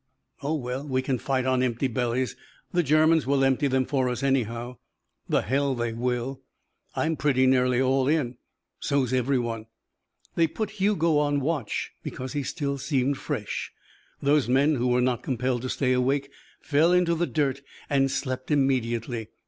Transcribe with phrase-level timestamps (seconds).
[0.41, 2.35] "Oh, well, we can fight on empty bellies.
[2.71, 4.77] The Germans will empty them for us anyhow."
[5.29, 6.41] "The hell they will."
[6.95, 8.37] "I'm pretty nearly all in."
[8.79, 9.67] "So's everyone."
[10.33, 13.71] They put Hugo on watch because he still seemed fresh.
[14.23, 16.31] Those men who were not compelled to stay awake
[16.61, 19.27] fell into the dirt and slept immediately.